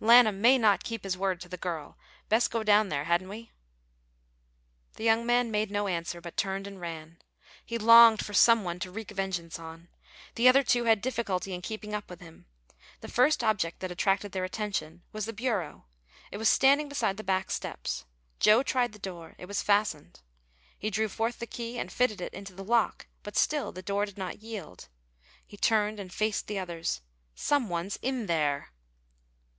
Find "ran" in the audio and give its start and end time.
6.80-7.18